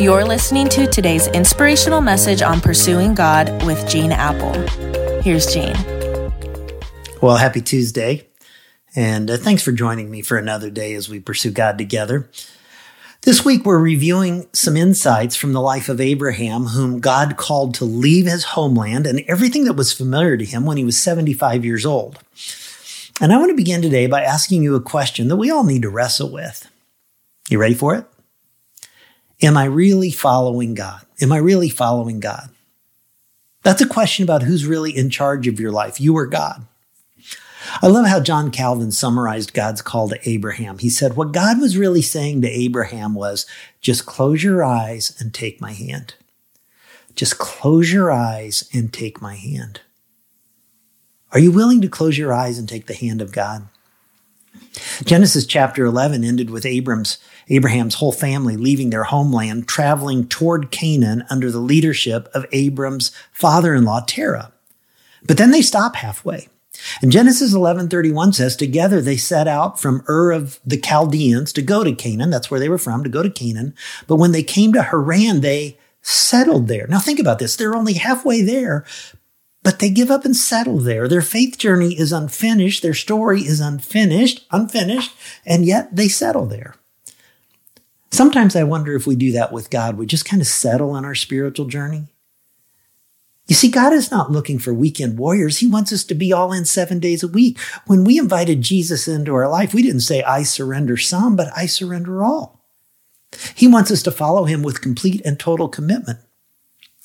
[0.00, 4.54] You're listening to today's inspirational message on pursuing God with Gene Appel.
[5.20, 5.76] Here's Gene.
[7.20, 8.26] Well, happy Tuesday.
[8.96, 12.30] And uh, thanks for joining me for another day as we pursue God together.
[13.24, 17.84] This week, we're reviewing some insights from the life of Abraham, whom God called to
[17.84, 21.84] leave his homeland and everything that was familiar to him when he was 75 years
[21.84, 22.18] old.
[23.20, 25.82] And I want to begin today by asking you a question that we all need
[25.82, 26.70] to wrestle with.
[27.50, 28.06] You ready for it?
[29.42, 31.00] Am I really following God?
[31.20, 32.50] Am I really following God?
[33.62, 36.66] That's a question about who's really in charge of your life, you or God.
[37.82, 40.78] I love how John Calvin summarized God's call to Abraham.
[40.78, 43.46] He said, What God was really saying to Abraham was,
[43.80, 46.14] just close your eyes and take my hand.
[47.14, 49.80] Just close your eyes and take my hand.
[51.32, 53.68] Are you willing to close your eyes and take the hand of God?
[55.04, 57.18] Genesis chapter 11 ended with Abram's,
[57.48, 64.04] Abraham's whole family leaving their homeland, traveling toward Canaan under the leadership of Abram's father-in-law,
[64.06, 64.52] Terah.
[65.26, 66.48] But then they stop halfway.
[67.02, 71.84] And Genesis 11:31 says, "Together they set out from Ur of the Chaldeans to go
[71.84, 72.30] to Canaan.
[72.30, 73.74] That's where they were from, to go to Canaan.
[74.06, 77.56] But when they came to Haran, they settled there." Now think about this.
[77.56, 78.84] They're only halfway there,
[79.62, 81.06] but they give up and settle there.
[81.06, 82.82] Their faith journey is unfinished.
[82.82, 86.76] Their story is unfinished, unfinished, and yet they settle there.
[88.10, 89.96] Sometimes I wonder if we do that with God.
[89.96, 92.06] We just kind of settle on our spiritual journey.
[93.46, 95.58] You see, God is not looking for weekend warriors.
[95.58, 97.58] He wants us to be all in seven days a week.
[97.86, 101.66] When we invited Jesus into our life, we didn't say, I surrender some, but I
[101.66, 102.64] surrender all.
[103.54, 106.20] He wants us to follow him with complete and total commitment.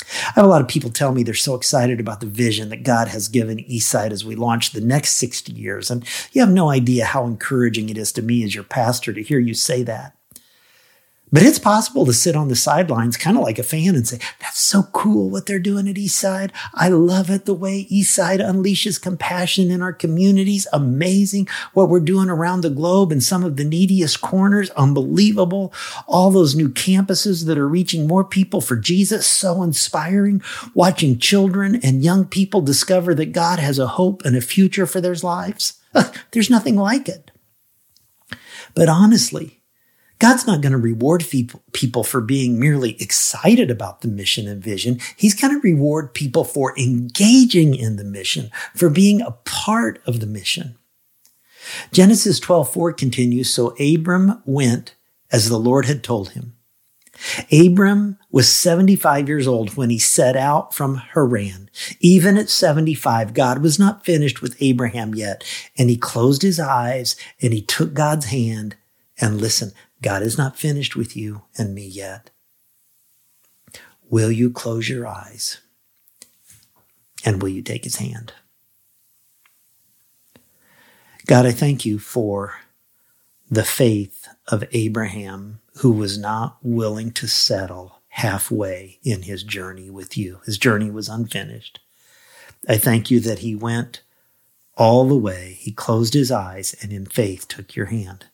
[0.01, 2.83] I have a lot of people tell me they're so excited about the vision that
[2.83, 5.89] God has given Eastside as we launch the next 60 years.
[5.89, 9.23] And you have no idea how encouraging it is to me as your pastor to
[9.23, 10.15] hear you say that.
[11.35, 14.19] But it's possible to sit on the sidelines, kind of like a fan, and say,
[14.39, 16.51] That's so cool what they're doing at Eastside.
[16.73, 20.65] I love it the way Eastside unleashes compassion in our communities.
[20.71, 24.69] Amazing what we're doing around the globe in some of the neediest corners.
[24.77, 25.73] Unbelievable.
[26.07, 29.27] All those new campuses that are reaching more people for Jesus.
[29.27, 30.41] So inspiring.
[30.73, 35.01] Watching children and young people discover that God has a hope and a future for
[35.01, 35.81] their lives.
[36.31, 37.31] There's nothing like it.
[38.73, 39.59] But honestly,
[40.19, 41.25] God's not going to reward
[41.73, 44.99] people for being merely excited about the mission and vision.
[45.15, 50.21] He's going to reward people for engaging in the mission, for being a part of
[50.21, 50.77] the mission.
[51.91, 54.95] Genesis 12:4 continues, so Abram went
[55.31, 56.53] as the Lord had told him.
[57.51, 61.69] Abram was 75 years old when he set out from Haran.
[62.01, 65.43] Even at 75, God was not finished with Abraham yet,
[65.77, 68.75] and he closed his eyes and he took God's hand
[69.19, 69.71] and listen,
[70.01, 72.31] God is not finished with you and me yet.
[74.09, 75.59] Will you close your eyes?
[77.23, 78.33] And will you take his hand?
[81.25, 82.55] God, I thank you for
[83.49, 90.17] the faith of Abraham, who was not willing to settle halfway in his journey with
[90.17, 90.39] you.
[90.45, 91.79] His journey was unfinished.
[92.69, 94.01] I thank you that he went
[94.77, 95.57] all the way.
[95.59, 98.25] He closed his eyes and in faith took your hand.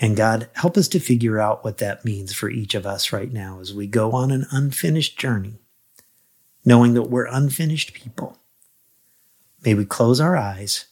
[0.00, 3.32] And God, help us to figure out what that means for each of us right
[3.32, 5.60] now as we go on an unfinished journey,
[6.64, 8.38] knowing that we're unfinished people.
[9.64, 10.86] May we close our eyes,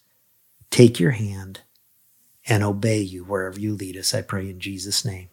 [0.71, 1.61] take your hand,
[2.47, 4.15] and obey you wherever you lead us.
[4.15, 5.29] I pray in Jesus' name.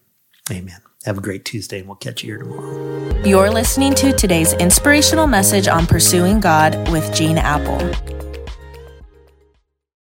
[0.51, 0.81] Amen.
[1.05, 3.23] Have a great Tuesday, and we'll catch you here tomorrow.
[3.23, 8.18] You're listening to today's inspirational message on pursuing God with Gene Appel.